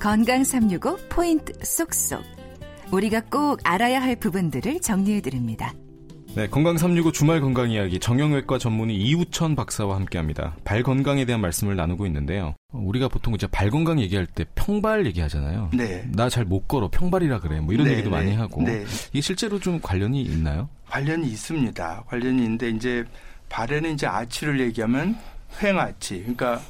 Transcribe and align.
건강 0.00 0.44
365 0.44 0.96
포인트 1.08 1.52
쏙쏙. 1.62 2.22
우리가 2.92 3.20
꼭 3.30 3.60
알아야 3.64 4.00
할 4.00 4.16
부분들을 4.16 4.80
정리해 4.80 5.20
드립니다. 5.20 5.74
네, 6.34 6.46
건강 6.46 6.78
365 6.78 7.10
주말 7.12 7.40
건강 7.40 7.70
이야기 7.70 7.98
정형외과 7.98 8.58
전문의 8.58 8.96
이우천 8.96 9.56
박사와 9.56 9.96
함께합니다. 9.96 10.54
발 10.64 10.82
건강에 10.82 11.24
대한 11.24 11.40
말씀을 11.40 11.74
나누고 11.74 12.06
있는데요. 12.06 12.54
우리가 12.72 13.08
보통 13.08 13.34
이제 13.34 13.46
발 13.48 13.70
건강 13.70 13.98
얘기할 14.00 14.26
때 14.26 14.44
평발 14.54 15.04
얘기하잖아요. 15.06 15.70
네. 15.74 16.04
나 16.12 16.28
잘 16.28 16.44
못 16.44 16.68
걸어 16.68 16.88
평발이라 16.90 17.40
그래. 17.40 17.60
뭐 17.60 17.74
이런 17.74 17.86
네, 17.86 17.94
얘기도 17.94 18.10
네, 18.10 18.16
많이 18.16 18.34
하고. 18.36 18.62
네. 18.62 18.84
이게 19.12 19.20
실제로 19.20 19.58
좀 19.58 19.80
관련이 19.80 20.22
있나요? 20.22 20.68
관련이 20.88 21.26
있습니다. 21.26 22.04
관련이 22.06 22.42
있는데 22.42 22.70
이제 22.70 23.04
발에는 23.48 23.94
이제 23.94 24.06
아치를 24.06 24.60
얘기하면 24.60 25.16
횡아치. 25.62 26.20
그러니까 26.20 26.60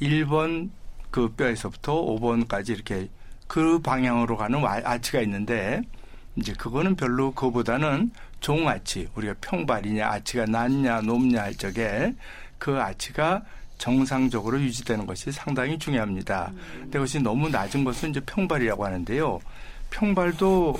1번 0.00 0.70
그 1.10 1.28
뼈에서부터 1.30 1.94
5번까지 1.94 2.70
이렇게 2.70 3.08
그 3.46 3.80
방향으로 3.80 4.36
가는 4.36 4.64
아- 4.64 4.80
아치가 4.84 5.20
있는데 5.22 5.82
이제 6.36 6.52
그거는 6.52 6.94
별로 6.96 7.32
그보다는 7.32 8.10
종아치 8.40 9.08
우리가 9.14 9.34
평발이냐 9.40 10.06
아치가 10.06 10.44
낮냐 10.46 11.00
높냐 11.00 11.42
할 11.42 11.54
적에 11.54 12.14
그 12.58 12.80
아치가 12.80 13.42
정상적으로 13.78 14.60
유지되는 14.60 15.06
것이 15.06 15.30
상당히 15.32 15.78
중요합니다. 15.78 16.52
근데 16.74 16.98
그것이 16.98 17.20
너무 17.20 17.48
낮은 17.48 17.84
것은 17.84 18.10
이제 18.10 18.20
평발이라고 18.20 18.84
하는데요. 18.84 19.38
평발도 19.90 20.76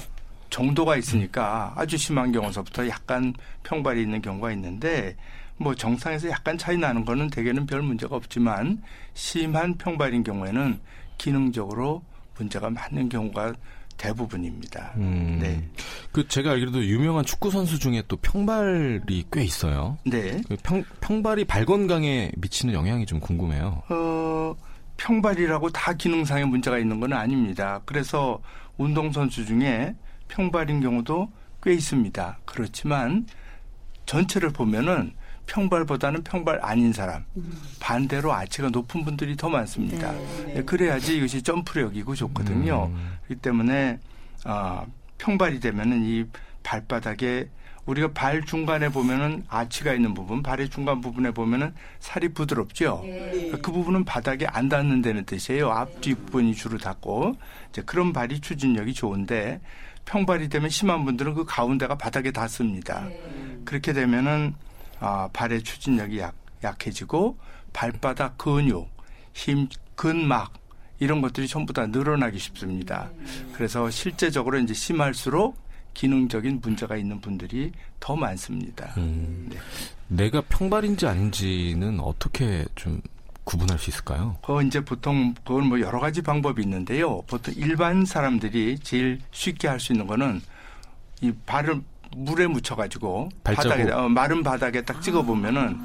정도가 0.50 0.96
있으니까 0.96 1.72
아주 1.76 1.96
심한 1.96 2.32
경우서부터 2.32 2.88
약간 2.88 3.34
평발이 3.62 4.02
있는 4.02 4.20
경우가 4.20 4.50
있는데 4.52 5.16
뭐 5.58 5.74
정상에서 5.74 6.28
약간 6.30 6.56
차이 6.56 6.76
나는 6.76 7.04
거는 7.04 7.28
대개는 7.30 7.66
별 7.66 7.82
문제가 7.82 8.16
없지만 8.16 8.82
심한 9.14 9.76
평발인 9.76 10.22
경우에는 10.22 10.78
기능적으로 11.18 12.02
문제가 12.36 12.70
많은 12.70 13.08
경우가 13.08 13.54
대부분입니다. 13.96 14.92
음. 14.96 15.38
네. 15.42 15.68
그 16.12 16.26
제가 16.28 16.52
알기로도 16.52 16.84
유명한 16.84 17.24
축구 17.24 17.50
선수 17.50 17.80
중에 17.80 18.02
또 18.06 18.16
평발이 18.16 19.24
꽤 19.32 19.42
있어요. 19.42 19.98
네. 20.06 20.40
그 20.48 20.56
평, 20.62 20.84
평발이 21.00 21.44
발 21.44 21.66
건강에 21.66 22.30
미치는 22.36 22.74
영향이 22.74 23.06
좀 23.06 23.18
궁금해요. 23.18 23.82
어, 23.88 24.54
평발이라고 24.96 25.70
다 25.70 25.92
기능상의 25.92 26.46
문제가 26.46 26.78
있는 26.78 27.00
건 27.00 27.12
아닙니다. 27.12 27.80
그래서 27.84 28.40
운동 28.76 29.10
선수 29.10 29.44
중에 29.44 29.96
평발인 30.28 30.80
경우도 30.80 31.28
꽤 31.60 31.72
있습니다. 31.74 32.38
그렇지만 32.44 33.26
전체를 34.06 34.50
보면은 34.50 35.12
평발보다는 35.48 36.22
평발 36.22 36.60
아닌 36.62 36.92
사람, 36.92 37.24
반대로 37.80 38.32
아치가 38.32 38.68
높은 38.68 39.04
분들이 39.04 39.36
더 39.36 39.48
많습니다. 39.48 40.12
네, 40.46 40.62
그래야지 40.62 41.16
이것이 41.16 41.42
점프력이고 41.42 42.14
좋거든요. 42.14 42.90
음. 42.92 43.18
그렇기 43.24 43.42
때문에 43.42 43.98
아, 44.44 44.84
평발이 45.16 45.58
되면은 45.58 46.04
이 46.04 46.24
발바닥에 46.62 47.48
우리가 47.86 48.12
발 48.12 48.44
중간에 48.44 48.90
보면은 48.90 49.44
아치가 49.48 49.94
있는 49.94 50.12
부분, 50.12 50.42
발의 50.42 50.68
중간 50.68 51.00
부분에 51.00 51.30
보면은 51.30 51.72
살이 52.00 52.28
부드럽죠. 52.28 53.02
그 53.62 53.72
부분은 53.72 54.04
바닥에 54.04 54.46
안 54.46 54.68
닿는다는 54.68 55.24
뜻이에요. 55.24 55.70
앞 55.70 56.02
뒷부분이 56.02 56.54
주로 56.54 56.76
닿고 56.76 57.36
이제 57.70 57.80
그런 57.86 58.12
발이 58.12 58.40
추진력이 58.40 58.92
좋은데 58.92 59.62
평발이 60.04 60.50
되면 60.50 60.68
심한 60.68 61.06
분들은 61.06 61.32
그 61.32 61.46
가운데가 61.46 61.96
바닥에 61.96 62.30
닿습니다. 62.30 63.08
그렇게 63.64 63.94
되면은 63.94 64.54
아, 65.00 65.28
발의 65.32 65.62
추진력이 65.62 66.18
약, 66.18 66.34
약해지고 66.62 67.38
발바닥 67.72 68.38
근육, 68.38 68.88
힘, 69.32 69.68
근막 69.94 70.52
이런 71.00 71.20
것들이 71.20 71.46
전부 71.46 71.72
다 71.72 71.86
늘어나기 71.86 72.38
쉽습니다. 72.38 73.08
그래서 73.52 73.88
실제적으로 73.90 74.58
이제 74.58 74.74
심할수록 74.74 75.56
기능적인 75.94 76.60
문제가 76.62 76.96
있는 76.96 77.20
분들이 77.20 77.72
더 78.00 78.14
많습니다. 78.16 78.92
음. 78.96 79.48
네. 79.50 79.58
내가 80.08 80.40
평발인지 80.42 81.06
아닌지는 81.06 82.00
어떻게 82.00 82.64
좀 82.74 83.00
구분할 83.44 83.78
수 83.78 83.90
있을까요? 83.90 84.36
그 84.44 84.62
이제 84.62 84.80
보통 84.84 85.34
그건 85.44 85.66
뭐 85.68 85.80
여러 85.80 85.98
가지 86.00 86.20
방법이 86.22 86.62
있는데요. 86.62 87.22
보통 87.22 87.54
일반 87.56 88.04
사람들이 88.04 88.78
제일 88.80 89.20
쉽게 89.30 89.68
할 89.68 89.80
수 89.80 89.92
있는 89.92 90.06
거는 90.06 90.40
이 91.20 91.32
발을 91.46 91.80
물에 92.16 92.46
묻혀가지고 92.46 93.28
발자국. 93.44 93.70
바닥에 93.70 93.90
어, 93.92 94.08
마른 94.08 94.42
바닥에 94.42 94.82
딱 94.82 95.00
찍어 95.02 95.22
보면은 95.22 95.78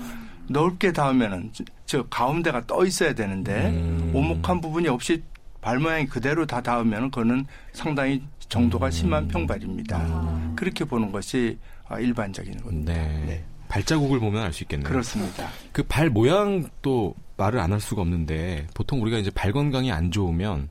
넓게 0.47 0.91
닿으면은 0.91 1.50
저- 1.53 1.63
저 1.85 2.03
가운데가 2.07 2.66
떠 2.67 2.85
있어야 2.85 3.13
되는데 3.13 3.69
음. 3.69 4.11
오목한 4.13 4.61
부분이 4.61 4.88
없이 4.88 5.23
발 5.61 5.79
모양이 5.79 6.06
그대로 6.06 6.45
다 6.45 6.61
닿으면 6.61 7.09
그거는 7.11 7.45
상당히 7.72 8.22
정도가 8.50 8.89
심한 8.91 9.28
평발입니다. 9.28 10.53
그렇게 10.56 10.84
보는 10.84 11.11
것이 11.11 11.57
아, 11.88 12.00
일반적인 12.00 12.57
겁니다. 12.61 12.94
네. 12.94 13.23
네. 13.25 13.44
발자국을 13.69 14.19
보면 14.19 14.44
알 14.44 14.53
수 14.53 14.63
있겠네요. 14.63 14.88
그렇습니다. 14.88 15.47
그 15.72 15.84
발 15.84 16.09
모양도 16.09 17.16
말을 17.38 17.59
안 17.59 17.72
할 17.72 17.79
수가 17.79 18.01
없는데 18.01 18.67
보통 18.75 19.01
우리가 19.01 19.17
이제 19.17 19.31
발 19.31 19.51
건강이 19.51 19.91
안 19.91 20.11
좋으면 20.11 20.69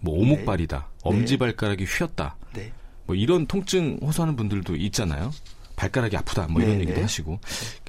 뭐 0.00 0.18
오목발이다, 0.18 0.88
엄지발가락이 1.04 1.84
휘었다, 1.84 2.36
네. 2.52 2.72
뭐 3.06 3.16
이런 3.16 3.46
통증 3.46 3.98
호소하는 4.02 4.36
분들도 4.36 4.76
있잖아요. 4.76 5.32
발가락이 5.76 6.16
아프다, 6.16 6.46
뭐 6.48 6.60
이런 6.62 6.74
네, 6.74 6.80
얘기도 6.80 6.96
네. 6.96 7.02
하시고 7.02 7.40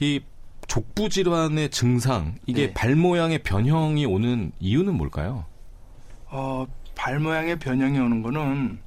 이 0.01 0.21
족부 0.67 1.09
질환의 1.09 1.69
증상 1.69 2.35
이게 2.45 2.67
네. 2.67 2.73
발 2.73 2.95
모양의 2.95 3.39
변형이 3.43 4.05
오는 4.05 4.51
이유는 4.59 4.95
뭘까요? 4.95 5.45
어, 6.27 6.65
발 6.95 7.19
모양의 7.19 7.59
변형이 7.59 7.99
오는 7.99 8.21
거는 8.23 8.79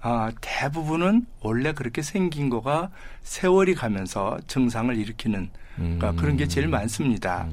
아, 0.00 0.30
대부분은 0.40 1.26
원래 1.40 1.72
그렇게 1.72 2.02
생긴 2.02 2.50
거가 2.50 2.90
세월이 3.22 3.74
가면서 3.74 4.38
증상을 4.46 4.94
일으키는 4.96 5.48
그러니까 5.76 6.10
음. 6.10 6.16
그런 6.16 6.36
게 6.36 6.46
제일 6.46 6.68
많습니다. 6.68 7.48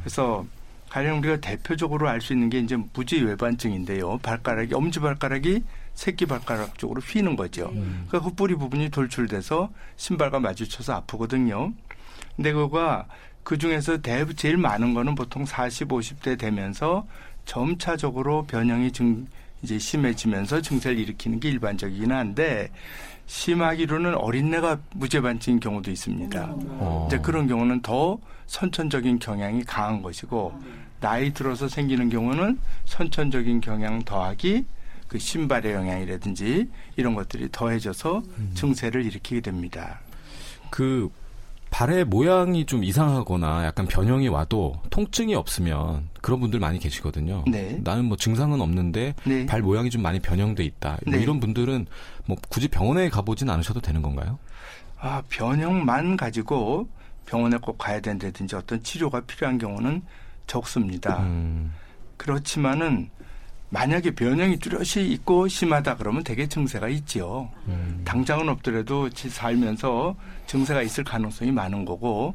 그래서 0.00 0.46
가령 0.88 1.18
우리가 1.18 1.36
대표적으로 1.36 2.08
알 2.08 2.20
수 2.20 2.32
있는 2.32 2.48
게 2.48 2.60
이제 2.60 2.76
무지외반증인데요. 2.94 4.18
발가락이 4.18 4.74
엄지 4.74 5.00
발가락이 5.00 5.62
새끼 5.98 6.26
발가락 6.26 6.78
쪽으로 6.78 7.00
휘는 7.00 7.34
거죠. 7.34 7.72
그러니까 7.72 8.20
그 8.20 8.30
뿌리 8.30 8.54
부분이 8.54 8.90
돌출돼서 8.90 9.68
신발과 9.96 10.38
마주쳐서 10.38 10.92
아프거든요. 10.92 11.72
근데 12.36 12.52
그거가 12.52 13.06
그 13.42 13.58
중에서 13.58 14.00
대 14.00 14.24
제일 14.36 14.58
많은 14.58 14.94
거는 14.94 15.16
보통 15.16 15.44
40, 15.44 15.88
50대 15.88 16.38
되면서 16.38 17.04
점차적으로 17.46 18.44
변형이 18.44 18.92
증 18.92 19.26
이제 19.62 19.76
심해지면서 19.76 20.60
증세를 20.60 21.00
일으키는 21.00 21.40
게 21.40 21.48
일반적이긴 21.48 22.12
한데 22.12 22.70
심하기로는 23.26 24.14
어린애가 24.14 24.78
무죄반증인 24.94 25.58
경우도 25.58 25.90
있습니다. 25.90 26.46
어. 26.48 27.06
이제 27.08 27.18
그런 27.18 27.48
경우는 27.48 27.82
더 27.82 28.18
선천적인 28.46 29.18
경향이 29.18 29.64
강한 29.64 30.00
것이고 30.02 30.62
나이 31.00 31.34
들어서 31.34 31.66
생기는 31.66 32.08
경우는 32.08 32.60
선천적인 32.84 33.62
경향 33.62 34.04
더하기 34.04 34.64
그 35.08 35.18
신발의 35.18 35.72
영향이라든지 35.72 36.68
이런 36.96 37.14
것들이 37.14 37.48
더해져서 37.50 38.22
증세를 38.54 39.04
일으키게 39.06 39.40
됩니다. 39.40 40.00
그 40.70 41.10
발의 41.70 42.04
모양이 42.04 42.64
좀 42.64 42.82
이상하거나 42.82 43.64
약간 43.64 43.86
변형이 43.86 44.28
와도 44.28 44.80
통증이 44.90 45.34
없으면 45.34 46.08
그런 46.20 46.40
분들 46.40 46.60
많이 46.60 46.78
계시거든요. 46.78 47.44
네. 47.46 47.78
나는 47.82 48.06
뭐 48.06 48.16
증상은 48.16 48.60
없는데 48.60 49.14
네. 49.24 49.46
발 49.46 49.60
모양이 49.62 49.90
좀 49.90 50.02
많이 50.02 50.18
변형돼 50.18 50.64
있다. 50.64 50.98
뭐 51.06 51.14
네. 51.14 51.22
이런 51.22 51.40
분들은 51.40 51.86
뭐 52.26 52.36
굳이 52.48 52.68
병원에 52.68 53.08
가보진 53.10 53.50
않으셔도 53.50 53.80
되는 53.80 54.00
건가요? 54.02 54.38
아, 54.98 55.22
변형만 55.28 56.16
가지고 56.16 56.88
병원에 57.26 57.58
꼭 57.58 57.76
가야 57.76 58.00
된다든지 58.00 58.56
어떤 58.56 58.82
치료가 58.82 59.20
필요한 59.20 59.58
경우는 59.58 60.02
적습니다. 60.46 61.22
음, 61.22 61.74
그렇지만은 62.16 63.10
만약에 63.70 64.12
변형이 64.12 64.58
뚜렷이 64.58 65.06
있고 65.12 65.46
심하다 65.46 65.96
그러면 65.96 66.24
대개 66.24 66.46
증세가 66.48 66.88
있지요. 66.88 67.50
음. 67.66 68.00
당장은 68.04 68.48
없더라도 68.48 69.10
지- 69.10 69.28
살면서 69.28 70.16
증세가 70.46 70.80
있을 70.82 71.04
가능성이 71.04 71.52
많은 71.52 71.84
거고 71.84 72.34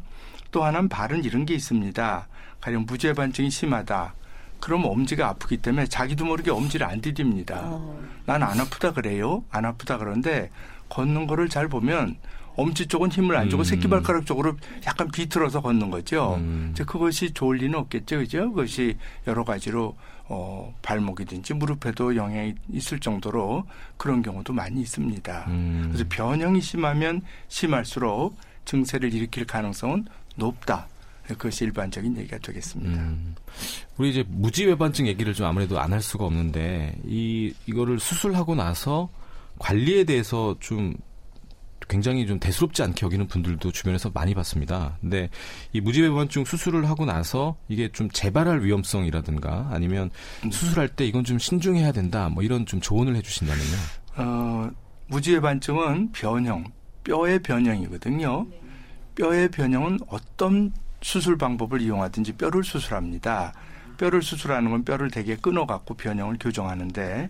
또 0.51 0.63
하나는 0.63 0.87
발은 0.89 1.23
이런 1.23 1.45
게 1.45 1.55
있습니다. 1.55 2.27
가령 2.61 2.85
무죄반증이 2.85 3.49
심하다. 3.49 4.13
그럼 4.59 4.85
엄지가 4.85 5.27
아프기 5.27 5.57
때문에 5.57 5.87
자기도 5.87 6.23
모르게 6.25 6.51
엄지를 6.51 6.85
안 6.87 7.01
디딥니다. 7.01 7.79
난 8.25 8.43
안 8.43 8.59
아프다 8.61 8.93
그래요. 8.93 9.43
안 9.49 9.65
아프다 9.65 9.97
그런데 9.97 10.49
걷는 10.89 11.25
거를 11.27 11.49
잘 11.49 11.67
보면 11.67 12.15
엄지 12.55 12.87
쪽은 12.87 13.11
힘을 13.11 13.35
안 13.35 13.49
주고 13.49 13.63
음. 13.63 13.65
새끼발가락 13.65 14.25
쪽으로 14.25 14.55
약간 14.85 15.09
비틀어서 15.09 15.61
걷는 15.61 15.89
거죠. 15.89 16.35
음. 16.35 16.69
이제 16.73 16.83
그것이 16.83 17.31
좋을 17.33 17.57
리는 17.57 17.77
없겠죠. 17.79 18.17
그죠? 18.19 18.49
그것이 18.49 18.97
여러 19.27 19.43
가지로 19.43 19.95
어, 20.29 20.73
발목이든지 20.81 21.53
무릎에도 21.55 22.15
영향이 22.15 22.53
있을 22.71 22.99
정도로 22.99 23.65
그런 23.97 24.21
경우도 24.21 24.53
많이 24.53 24.81
있습니다. 24.81 25.45
음. 25.49 25.89
그래서 25.91 26.05
변형이 26.09 26.61
심하면 26.61 27.21
심할수록 27.49 28.35
증세를 28.65 29.13
일으킬 29.13 29.45
가능성은 29.45 30.05
높다. 30.35 30.87
그것이 31.27 31.63
일반적인 31.65 32.17
얘기가 32.17 32.37
되겠습니다. 32.39 33.01
음, 33.01 33.33
우리 33.97 34.09
이제 34.09 34.25
무지외반증 34.27 35.07
얘기를 35.07 35.33
좀 35.33 35.45
아무래도 35.47 35.79
안 35.79 35.93
할 35.93 36.01
수가 36.01 36.25
없는데 36.25 36.95
이 37.05 37.53
이거를 37.65 37.99
수술하고 37.99 38.55
나서 38.55 39.09
관리에 39.59 40.03
대해서 40.03 40.55
좀 40.59 40.93
굉장히 41.87 42.25
좀 42.25 42.39
대수롭지 42.39 42.83
않게 42.83 43.05
여기는 43.05 43.27
분들도 43.27 43.71
주변에서 43.71 44.11
많이 44.13 44.33
봤습니다. 44.33 44.97
근데 45.01 45.29
이 45.71 45.81
무지배반증 45.81 46.45
수술을 46.45 46.89
하고 46.89 47.05
나서 47.05 47.55
이게 47.67 47.89
좀 47.89 48.09
재발할 48.09 48.63
위험성이라든가 48.63 49.69
아니면 49.71 50.09
음. 50.45 50.51
수술할 50.51 50.89
때 50.89 51.05
이건 51.05 51.23
좀 51.23 51.39
신중해야 51.39 51.91
된다 51.91 52.29
뭐 52.29 52.43
이런 52.43 52.65
좀 52.65 52.81
조언을 52.81 53.15
해주신다면요. 53.15 53.77
어, 54.17 54.69
무지배반증은 55.07 56.11
변형, 56.11 56.65
뼈의 57.03 57.39
변형이거든요. 57.39 58.47
뼈의 59.15 59.49
변형은 59.49 59.99
어떤 60.07 60.71
수술 61.01 61.37
방법을 61.37 61.81
이용하든지 61.81 62.33
뼈를 62.33 62.63
수술합니다. 62.63 63.53
뼈를 63.97 64.21
수술하는 64.21 64.71
건 64.71 64.83
뼈를 64.83 65.11
대개 65.11 65.35
끊어갖고 65.35 65.93
변형을 65.95 66.37
교정하는데 66.39 67.29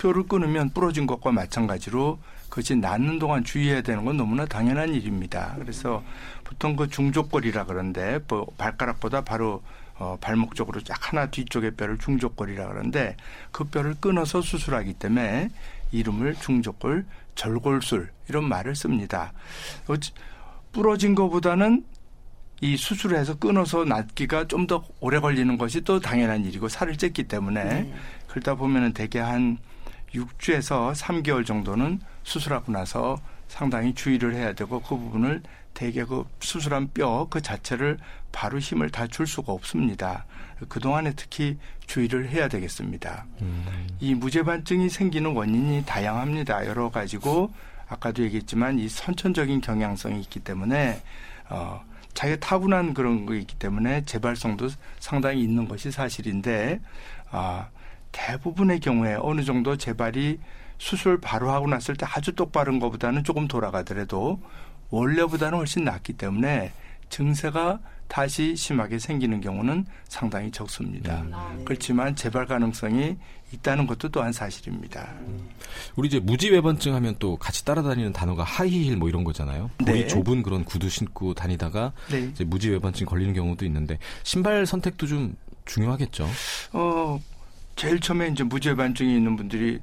뼈를 0.00 0.22
끊으면 0.22 0.70
부러진 0.70 1.06
것과 1.06 1.30
마찬가지로 1.30 2.18
그것이 2.48 2.74
낫는 2.74 3.18
동안 3.18 3.44
주의해야 3.44 3.82
되는 3.82 4.04
건 4.04 4.16
너무나 4.16 4.46
당연한 4.46 4.94
일입니다. 4.94 5.54
그래서 5.58 6.02
보통 6.42 6.74
그 6.74 6.88
중족골이라 6.88 7.66
그러는데 7.66 8.18
뭐 8.26 8.46
발가락보다 8.56 9.20
바로 9.20 9.62
어, 9.98 10.16
발목 10.18 10.54
쪽으로 10.54 10.80
쫙 10.80 11.12
하나 11.12 11.26
뒤쪽의 11.26 11.72
뼈를 11.72 11.98
중족골이라 11.98 12.68
그러는데 12.68 13.16
그 13.52 13.64
뼈를 13.64 13.94
끊어서 14.00 14.40
수술하기 14.40 14.94
때문에 14.94 15.50
이름을 15.92 16.36
중족골 16.36 17.04
절골술 17.34 18.08
이런 18.28 18.48
말을 18.48 18.74
씁니다. 18.74 19.32
부러진 20.72 21.14
것보다는 21.14 21.84
이 22.62 22.76
수술해서 22.76 23.38
끊어서 23.38 23.84
낫기가 23.84 24.46
좀 24.46 24.66
더 24.66 24.82
오래 25.00 25.18
걸리는 25.18 25.58
것이 25.58 25.82
또 25.82 26.00
당연한 26.00 26.44
일이고 26.44 26.68
살을 26.68 26.96
쪘기 26.96 27.28
때문에 27.28 27.64
네. 27.64 27.94
그러다 28.28 28.54
보면은 28.54 28.92
대개 28.92 29.18
한 29.18 29.58
6주에서 30.14 30.94
3개월 30.94 31.46
정도는 31.46 32.00
수술하고 32.22 32.72
나서 32.72 33.18
상당히 33.48 33.94
주의를 33.94 34.34
해야 34.34 34.52
되고 34.52 34.80
그 34.80 34.96
부분을 34.96 35.42
대개 35.74 36.04
그 36.04 36.24
수술한 36.40 36.90
뼈 36.92 37.26
그 37.30 37.40
자체를 37.40 37.98
바로 38.32 38.58
힘을 38.58 38.90
다 38.90 39.06
줄 39.06 39.26
수가 39.26 39.52
없습니다. 39.52 40.24
그동안에 40.68 41.12
특히 41.16 41.58
주의를 41.86 42.28
해야 42.28 42.48
되겠습니다. 42.48 43.26
음. 43.40 43.86
이 43.98 44.14
무죄반증이 44.14 44.88
생기는 44.88 45.32
원인이 45.34 45.84
다양합니다. 45.86 46.66
여러 46.66 46.90
가지고 46.90 47.52
아까도 47.88 48.22
얘기했지만 48.22 48.78
이 48.78 48.88
선천적인 48.88 49.60
경향성이 49.62 50.20
있기 50.20 50.40
때문에 50.40 51.00
어 51.48 51.82
자기가 52.14 52.38
타고난 52.40 52.94
그런 52.94 53.26
거 53.26 53.34
있기 53.34 53.56
때문에 53.56 54.04
재발성도 54.04 54.68
상당히 54.98 55.42
있는 55.42 55.66
것이 55.66 55.90
사실인데 55.90 56.80
아 57.30 57.68
대부분의 58.12 58.80
경우에 58.80 59.16
어느 59.20 59.44
정도 59.44 59.76
재발이 59.76 60.38
수술 60.78 61.20
바로 61.20 61.50
하고 61.50 61.66
났을 61.66 61.94
때 61.94 62.06
아주 62.08 62.34
똑바른 62.34 62.78
것보다는 62.78 63.24
조금 63.24 63.46
돌아가더라도 63.46 64.40
원래보다는 64.90 65.58
훨씬 65.58 65.84
낫기 65.84 66.14
때문에 66.14 66.72
증세가 67.10 67.80
다시 68.08 68.56
심하게 68.56 68.98
생기는 68.98 69.40
경우는 69.40 69.86
상당히 70.08 70.50
적습니다. 70.50 71.22
음. 71.22 71.30
아, 71.32 71.54
네. 71.56 71.64
그렇지만 71.64 72.16
재발 72.16 72.44
가능성이 72.44 73.16
있다는 73.52 73.86
것도 73.86 74.08
또한 74.08 74.32
사실입니다. 74.32 75.08
음. 75.20 75.48
우리 75.94 76.08
이제 76.08 76.18
무지외반증 76.18 76.94
하면 76.94 77.14
또 77.20 77.36
같이 77.36 77.64
따라다니는 77.64 78.12
단어가 78.12 78.42
하이힐 78.42 78.96
뭐 78.96 79.08
이런 79.08 79.22
거잖아요. 79.22 79.70
볼이 79.78 80.02
네. 80.02 80.06
좁은 80.08 80.42
그런 80.42 80.64
구두 80.64 80.88
신고 80.88 81.34
다니다가 81.34 81.92
네. 82.10 82.30
이제 82.32 82.42
무지외반증 82.42 83.06
걸리는 83.06 83.32
경우도 83.32 83.64
있는데 83.66 83.98
신발 84.24 84.66
선택도 84.66 85.06
좀 85.06 85.36
중요하겠죠. 85.66 86.26
어, 86.72 87.20
제일 87.80 87.98
처음에 87.98 88.28
이제 88.28 88.44
무죄 88.44 88.74
반증이 88.74 89.16
있는 89.16 89.36
분들이 89.36 89.80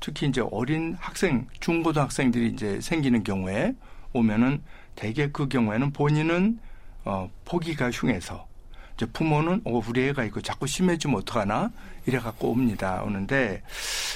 특히 0.00 0.26
이제 0.26 0.42
어린 0.50 0.96
학생, 0.98 1.46
중고등학생들이 1.60 2.48
이제 2.48 2.80
생기는 2.80 3.22
경우에 3.22 3.72
오면은 4.12 4.60
대개 4.96 5.30
그 5.30 5.46
경우에는 5.46 5.92
본인은 5.92 6.58
어, 7.04 7.30
포기가 7.44 7.88
흉해서 7.92 8.48
이제 8.96 9.06
부모는 9.06 9.60
어, 9.64 9.80
우리 9.88 10.08
애가 10.08 10.24
이거 10.24 10.40
자꾸 10.40 10.66
심해지면 10.66 11.18
어떡하나 11.18 11.70
이래 12.06 12.18
갖고 12.18 12.50
옵니다. 12.50 13.04
오는데 13.04 13.62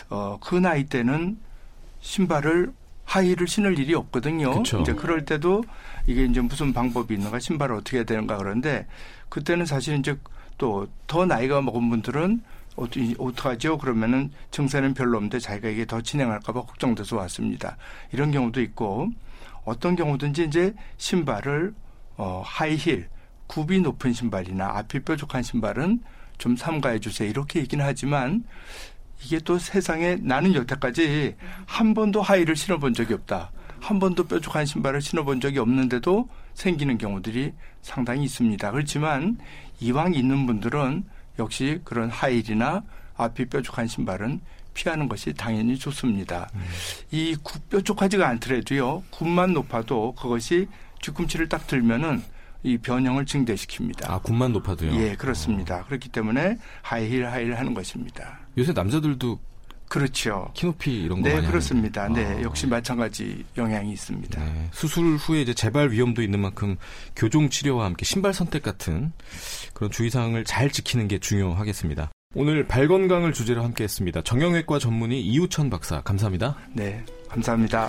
어, 0.08 0.36
그 0.40 0.56
나이 0.56 0.82
때는 0.82 1.38
신발을 2.00 2.72
하이를 3.04 3.46
신을 3.46 3.78
일이 3.78 3.94
없거든요. 3.94 4.56
그쵸. 4.58 4.80
이제 4.80 4.92
그럴 4.92 5.24
때도 5.24 5.62
이게 6.08 6.24
이제 6.24 6.40
무슨 6.40 6.72
방법이 6.72 7.14
있는가 7.14 7.38
신발을 7.38 7.76
어떻게 7.76 7.98
해야 7.98 8.04
되는가 8.04 8.38
그런데 8.38 8.88
그때는 9.28 9.66
사실 9.66 10.00
이제 10.00 10.18
또 10.58 10.88
더 11.06 11.26
나이가 11.26 11.60
먹은 11.60 11.90
분들은 11.90 12.40
어떡하죠? 12.76 13.78
그러면은 13.78 14.30
증세는 14.50 14.94
별로 14.94 15.16
없는데 15.16 15.38
자기가 15.38 15.68
이게 15.68 15.84
더 15.84 16.00
진행할까봐 16.00 16.62
걱정돼서 16.62 17.16
왔습니다. 17.16 17.76
이런 18.12 18.30
경우도 18.30 18.60
있고 18.62 19.10
어떤 19.64 19.96
경우든지 19.96 20.44
이제 20.44 20.74
신발을 20.96 21.74
어, 22.16 22.42
하이힐, 22.44 23.08
굽이 23.46 23.80
높은 23.80 24.12
신발이나 24.12 24.66
앞이 24.78 25.00
뾰족한 25.00 25.42
신발은 25.42 26.00
좀 26.38 26.56
삼가해 26.56 26.98
주세요. 27.00 27.28
이렇게 27.28 27.60
얘기는 27.60 27.84
하지만 27.84 28.44
이게 29.24 29.38
또 29.38 29.58
세상에 29.58 30.16
나는 30.20 30.54
여태까지 30.54 31.36
한 31.66 31.94
번도 31.94 32.22
하이를 32.22 32.56
신어본 32.56 32.94
적이 32.94 33.14
없다. 33.14 33.50
한 33.80 33.98
번도 33.98 34.24
뾰족한 34.24 34.66
신발을 34.66 35.00
신어본 35.00 35.40
적이 35.40 35.58
없는데도 35.58 36.28
생기는 36.54 36.98
경우들이 36.98 37.52
상당히 37.82 38.24
있습니다. 38.24 38.70
그렇지만 38.70 39.38
이왕 39.80 40.14
있는 40.14 40.46
분들은 40.46 41.04
역시 41.40 41.80
그런 41.84 42.08
하일이나 42.10 42.82
앞이 43.16 43.46
뾰족한 43.46 43.86
신발은 43.88 44.40
피하는 44.74 45.08
것이 45.08 45.32
당연히 45.32 45.76
좋습니다. 45.76 46.48
음. 46.54 46.60
이 47.10 47.36
뾰족하지가 47.70 48.28
않더라도요, 48.28 49.02
굽만 49.10 49.52
높아도 49.52 50.14
그것이 50.14 50.68
뒤꿈치를 51.02 51.48
딱 51.48 51.66
들면은 51.66 52.22
이 52.62 52.76
변형을 52.76 53.24
증대시킵니다. 53.24 54.10
아, 54.10 54.18
굽만 54.18 54.52
높아도요? 54.52 54.92
예, 54.94 55.16
그렇습니다. 55.16 55.80
어. 55.80 55.84
그렇기 55.86 56.10
때문에 56.10 56.58
하이힐 56.82 57.26
하이힐 57.26 57.54
하는 57.54 57.74
것입니다. 57.74 58.38
요새 58.58 58.72
남자들도 58.72 59.38
그렇죠. 59.90 60.48
키높이 60.54 61.02
이런 61.02 61.20
거 61.20 61.28
네, 61.28 61.34
많이 61.34 61.48
그렇습니다. 61.48 62.04
하는데. 62.04 62.22
네, 62.22 62.36
아. 62.36 62.42
역시 62.42 62.68
마찬가지 62.68 63.44
영향이 63.58 63.92
있습니다. 63.92 64.42
네, 64.42 64.68
수술 64.72 65.16
후에 65.16 65.42
이제 65.42 65.52
재발 65.52 65.90
위험도 65.90 66.22
있는 66.22 66.38
만큼 66.38 66.76
교정 67.16 67.50
치료와 67.50 67.86
함께 67.86 68.04
신발 68.04 68.32
선택 68.32 68.62
같은 68.62 69.12
그런 69.74 69.90
주의 69.90 70.08
사항을 70.08 70.44
잘 70.44 70.70
지키는 70.70 71.08
게 71.08 71.18
중요하겠습니다. 71.18 72.12
오늘 72.36 72.68
발 72.68 72.86
건강을 72.86 73.32
주제로 73.32 73.64
함께 73.64 73.82
했습니다. 73.82 74.22
정형외과 74.22 74.78
전문의 74.78 75.20
이우천 75.22 75.70
박사 75.70 76.00
감사합니다. 76.02 76.56
네, 76.72 77.04
감사합니다. 77.28 77.88